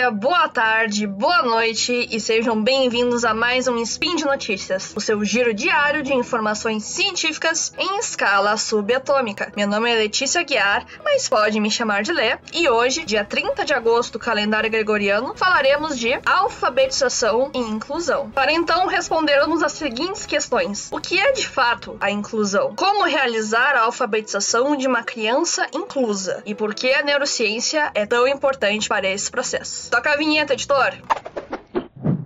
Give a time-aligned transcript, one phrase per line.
[0.00, 5.00] dia, boa tarde, boa noite e sejam bem-vindos a mais um Spin de Notícias, o
[5.00, 9.52] seu giro diário de informações científicas em escala subatômica.
[9.54, 13.62] Meu nome é Letícia Guiar, mas pode me chamar de Lê, e hoje, dia 30
[13.62, 18.30] de agosto do calendário gregoriano, falaremos de alfabetização e inclusão.
[18.30, 22.74] Para então respondermos as seguintes questões: O que é de fato a inclusão?
[22.74, 26.42] Como realizar a alfabetização de uma criança inclusa?
[26.46, 29.90] E por que a neurociência é tão importante para esse processo?
[30.00, 30.94] Toca a vinheta, editor!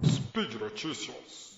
[0.06, 1.56] Speed Notícias.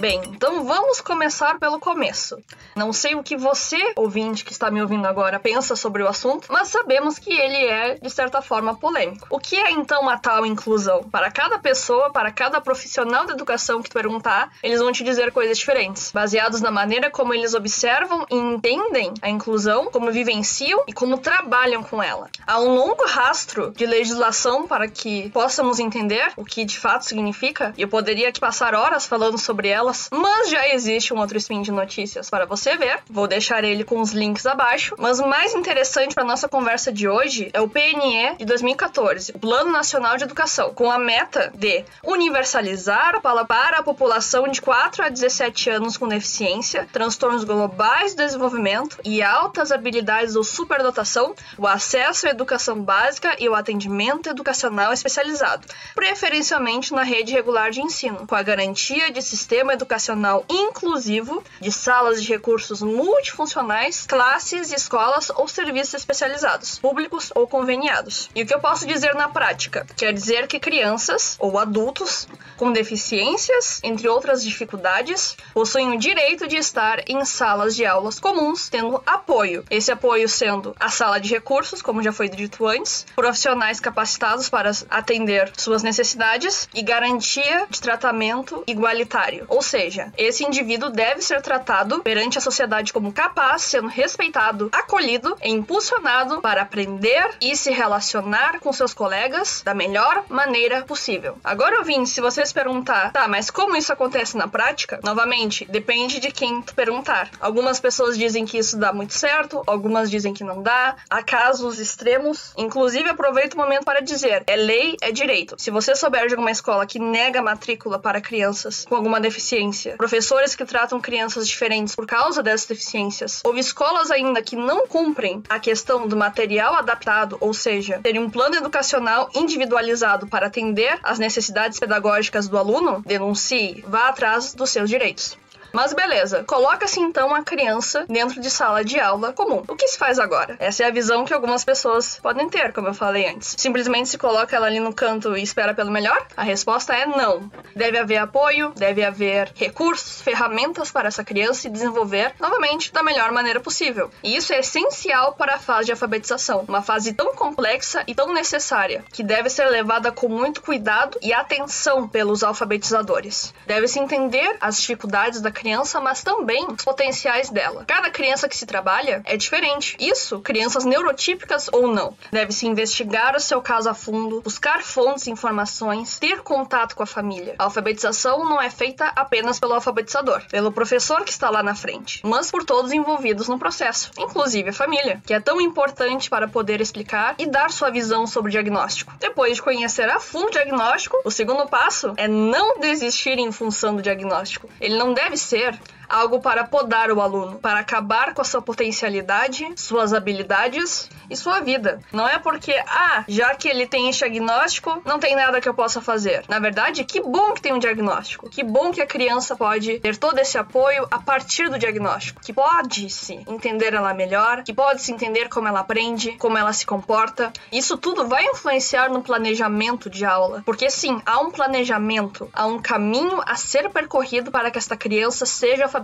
[0.00, 2.42] Bem, então vamos começar pelo começo.
[2.76, 6.48] Não sei o que você, ouvinte que está me ouvindo agora, pensa sobre o assunto,
[6.50, 9.26] mas sabemos que ele é, de certa forma, polêmico.
[9.30, 11.04] O que é então a tal inclusão?
[11.04, 15.32] Para cada pessoa, para cada profissional da educação que tu perguntar, eles vão te dizer
[15.32, 20.92] coisas diferentes, baseados na maneira como eles observam e entendem a inclusão, como vivenciam e
[20.92, 22.28] como trabalham com ela.
[22.46, 27.72] Há um longo rastro de legislação para que possamos entender o que de fato significa,
[27.76, 31.62] e eu poderia aqui passar horas falando sobre ela mas já existe um outro spin
[31.62, 33.00] de notícias para você ver.
[33.10, 34.94] Vou deixar ele com os links abaixo.
[34.98, 39.38] Mas o mais interessante para nossa conversa de hoje é o PNE de 2014, o
[39.38, 45.08] Plano Nacional de Educação, com a meta de universalizar para a população de 4 a
[45.08, 52.26] 17 anos com deficiência, transtornos globais do desenvolvimento e altas habilidades ou superdotação, o acesso
[52.26, 58.34] à educação básica e o atendimento educacional especializado, preferencialmente na rede regular de ensino, com
[58.34, 65.94] a garantia de sistema educacional inclusivo de salas de recursos multifuncionais, classes, escolas ou serviços
[65.94, 68.28] especializados, públicos ou conveniados.
[68.34, 69.86] E o que eu posso dizer na prática?
[69.96, 76.56] Quer dizer que crianças ou adultos com deficiências, entre outras dificuldades, possuem o direito de
[76.56, 79.64] estar em salas de aulas comuns, tendo apoio.
[79.70, 84.70] Esse apoio sendo a sala de recursos, como já foi dito antes, profissionais capacitados para
[84.90, 92.00] atender suas necessidades e garantia de tratamento igualitário, ou seja, esse indivíduo deve ser tratado
[92.02, 98.60] perante a sociedade como capaz, sendo respeitado, acolhido e impulsionado para aprender e se relacionar
[98.60, 101.38] com seus colegas da melhor maneira possível.
[101.42, 105.00] Agora, ouvinte, se você se perguntar, tá, mas como isso acontece na prática?
[105.02, 107.30] Novamente, depende de quem tu perguntar.
[107.40, 110.96] Algumas pessoas dizem que isso dá muito certo, algumas dizem que não dá.
[111.08, 112.52] Há casos extremos.
[112.56, 115.54] Inclusive, aproveito o momento para dizer: é lei, é direito.
[115.58, 120.54] Se você souber de alguma escola que nega matrícula para crianças com alguma deficiência, professores
[120.54, 125.58] que tratam crianças diferentes por causa dessas deficiências, ou escolas ainda que não cumprem a
[125.58, 131.78] questão do material adaptado, ou seja, terem um plano educacional individualizado para atender às necessidades
[131.78, 135.36] pedagógicas do aluno, denuncie, vá atrás dos seus direitos.
[135.74, 139.64] Mas beleza, coloca-se então a criança dentro de sala de aula comum.
[139.66, 140.54] O que se faz agora?
[140.60, 143.56] Essa é a visão que algumas pessoas podem ter, como eu falei antes.
[143.58, 146.28] Simplesmente se coloca ela ali no canto e espera pelo melhor?
[146.36, 147.50] A resposta é não.
[147.74, 153.32] Deve haver apoio, deve haver recursos, ferramentas para essa criança se desenvolver novamente da melhor
[153.32, 154.12] maneira possível.
[154.22, 158.32] E isso é essencial para a fase de alfabetização, uma fase tão complexa e tão
[158.32, 163.52] necessária, que deve ser levada com muito cuidado e atenção pelos alfabetizadores.
[163.66, 167.84] Deve-se entender as dificuldades da criança criança, mas também os potenciais dela.
[167.86, 169.96] Cada criança que se trabalha é diferente.
[169.98, 172.14] Isso, crianças neurotípicas ou não.
[172.30, 177.06] Deve-se investigar o seu caso a fundo, buscar fontes e informações, ter contato com a
[177.06, 177.54] família.
[177.58, 182.20] A alfabetização não é feita apenas pelo alfabetizador, pelo professor que está lá na frente,
[182.22, 186.82] mas por todos envolvidos no processo, inclusive a família, que é tão importante para poder
[186.82, 189.14] explicar e dar sua visão sobre o diagnóstico.
[189.18, 193.96] Depois de conhecer a fundo o diagnóstico, o segundo passo é não desistir em função
[193.96, 194.68] do diagnóstico.
[194.78, 195.78] Ele não deve ser ser
[196.14, 201.60] algo para podar o aluno, para acabar com a sua potencialidade, suas habilidades e sua
[201.60, 202.00] vida.
[202.12, 205.74] Não é porque, ah, já que ele tem esse diagnóstico, não tem nada que eu
[205.74, 206.44] possa fazer.
[206.48, 208.48] Na verdade, que bom que tem um diagnóstico.
[208.48, 212.40] Que bom que a criança pode ter todo esse apoio a partir do diagnóstico.
[212.40, 216.72] Que pode se entender ela melhor, que pode se entender como ela aprende, como ela
[216.72, 217.52] se comporta.
[217.72, 220.62] Isso tudo vai influenciar no planejamento de aula.
[220.64, 225.44] Porque sim, há um planejamento, há um caminho a ser percorrido para que esta criança
[225.44, 226.03] seja alfabetizada.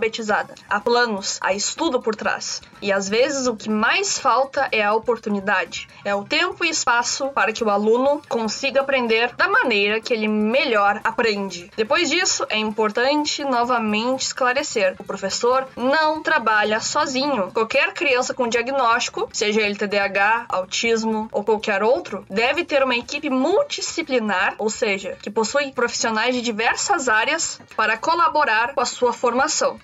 [0.69, 2.61] Há planos, há estudo por trás.
[2.81, 7.27] E às vezes o que mais falta é a oportunidade, é o tempo e espaço
[7.29, 11.71] para que o aluno consiga aprender da maneira que ele melhor aprende.
[11.75, 17.51] Depois disso, é importante novamente esclarecer: o professor não trabalha sozinho.
[17.51, 23.29] Qualquer criança com diagnóstico, seja ele TDAH, autismo ou qualquer outro, deve ter uma equipe
[23.29, 29.79] multidisciplinar, ou seja, que possui profissionais de diversas áreas para colaborar com a sua formação.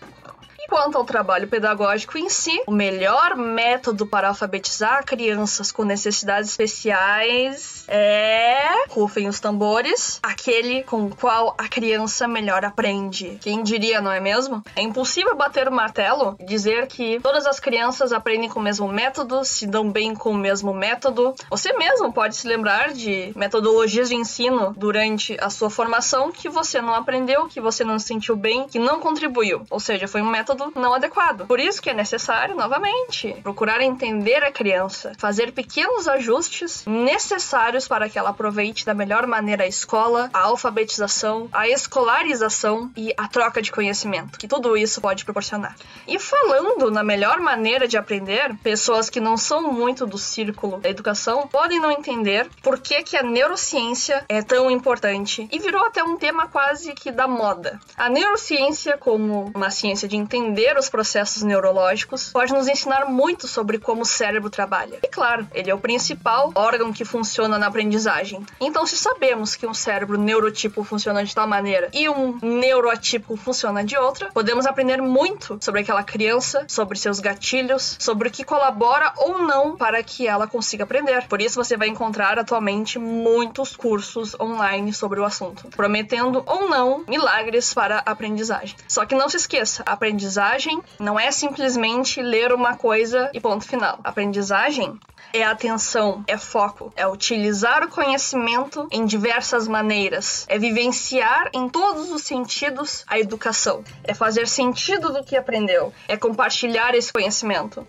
[0.68, 7.86] Quanto ao trabalho pedagógico em si, o melhor método para alfabetizar crianças com necessidades especiais
[7.88, 8.86] é.
[8.90, 13.38] Rufem os tambores, aquele com o qual a criança melhor aprende.
[13.42, 14.64] Quem diria, não é mesmo?
[14.76, 18.88] É impossível bater o martelo e dizer que todas as crianças aprendem com o mesmo
[18.88, 21.34] método, se dão bem com o mesmo método.
[21.50, 26.82] Você mesmo pode se lembrar de metodologias de ensino durante a sua formação que você
[26.82, 29.64] não aprendeu, que você não se sentiu bem, que não contribuiu.
[29.70, 31.46] Ou seja, foi um método não adequado.
[31.46, 38.10] Por isso que é necessário, novamente, procurar entender a criança, fazer pequenos ajustes necessários para
[38.10, 43.62] que ela aproveite da melhor maneira a escola, a alfabetização, a escolarização e a troca
[43.62, 45.76] de conhecimento, que tudo isso pode proporcionar.
[46.08, 50.90] E falando na melhor maneira de aprender, pessoas que não são muito do círculo da
[50.90, 56.04] educação podem não entender por que, que a neurociência é tão importante e virou até
[56.04, 57.80] um tema quase que da moda.
[57.96, 63.78] A neurociência, como uma ciência de entender os processos neurológicos, pode nos ensinar muito sobre
[63.78, 65.00] como o cérebro trabalha.
[65.04, 68.46] E claro, ele é o principal órgão que funciona na aprendizagem.
[68.60, 73.84] Então, se sabemos que um cérebro neurotipo funciona de tal maneira e um neuroatípico funciona
[73.84, 79.14] de outra, podemos aprender muito sobre aquela criança, sobre seus gatilhos, sobre o que colabora
[79.18, 81.28] ou não para que ela consiga aprender.
[81.28, 87.04] Por isso, você vai encontrar atualmente muitos cursos online sobre o assunto, prometendo ou não
[87.08, 88.76] milagres para a aprendizagem.
[88.88, 89.92] Só que não se esqueça, a
[90.38, 94.00] aprendizagem não é simplesmente ler uma coisa e ponto final.
[94.04, 95.00] Aprendizagem
[95.34, 102.12] é atenção, é foco, é utilizar o conhecimento em diversas maneiras, é vivenciar em todos
[102.12, 107.86] os sentidos a educação, é fazer sentido do que aprendeu, é compartilhar esse conhecimento,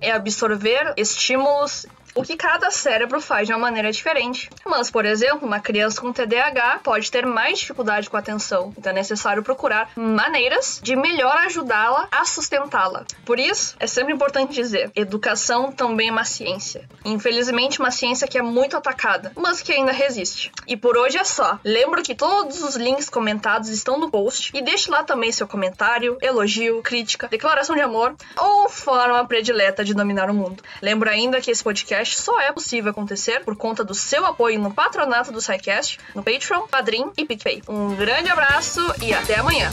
[0.00, 4.50] é absorver estímulos o que cada cérebro faz de uma maneira diferente.
[4.64, 8.90] Mas, por exemplo, uma criança com TDAH pode ter mais dificuldade com a atenção, então
[8.90, 13.04] é necessário procurar maneiras de melhor ajudá-la a sustentá-la.
[13.24, 16.88] Por isso, é sempre importante dizer: educação também é uma ciência.
[17.04, 20.50] Infelizmente, uma ciência que é muito atacada, mas que ainda resiste.
[20.66, 21.58] E por hoje é só.
[21.64, 26.18] Lembro que todos os links comentados estão no post e deixe lá também seu comentário,
[26.20, 30.62] elogio, crítica, declaração de amor ou forma predileta de dominar o mundo.
[30.82, 34.58] Lembro ainda que esse podcast podcast só é possível acontecer por conta do seu apoio
[34.58, 37.62] no patronato do SciCast, no Patreon, Padrim e PicPay.
[37.68, 39.70] Um grande abraço e até amanhã!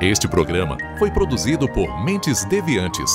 [0.00, 3.10] Este programa foi produzido por Mentes Deviantes.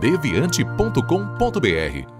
[0.00, 2.19] deviante.com.br